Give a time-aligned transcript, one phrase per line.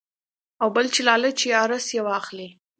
[0.61, 2.47] او بل چې لالچ يا حرص ئې واخلي-